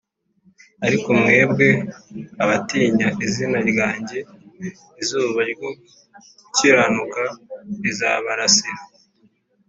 [0.85, 1.69] Ariko mwebwe
[2.43, 4.17] abatinya izina ryanjye
[5.01, 5.55] izuba ryo
[6.43, 7.21] gukiranuka
[7.83, 8.81] rizabarasira